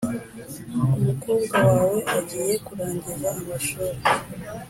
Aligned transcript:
Umukobwa 0.97 1.55
wawe 1.71 1.99
agiye 2.17 2.53
kurangiza 2.65 3.27
amashuri 3.39 3.97